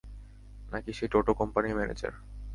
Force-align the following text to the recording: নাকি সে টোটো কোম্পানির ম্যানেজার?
নাকি 0.71 0.91
সে 0.93 1.05
টোটো 1.07 1.31
কোম্পানির 1.33 1.77
ম্যানেজার? 1.77 2.13